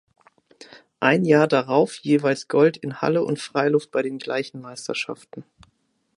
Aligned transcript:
Ein 0.99 1.25
Jahr 1.25 1.47
darauf 1.47 1.97
jeweils 1.97 2.47
Gold 2.47 2.75
in 2.75 3.01
Halle 3.01 3.23
und 3.23 3.37
Freiluft 3.37 3.91
bei 3.91 4.01
den 4.01 4.17
gleichen 4.17 4.59
Meisterschaften. 4.59 5.43